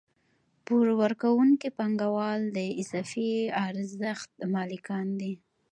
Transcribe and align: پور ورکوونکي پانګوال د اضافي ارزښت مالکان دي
پور 0.65 0.87
ورکوونکي 1.01 1.69
پانګوال 1.77 2.41
د 2.57 2.57
اضافي 2.81 3.29
ارزښت 3.67 4.31
مالکان 4.53 5.07
دي 5.21 5.33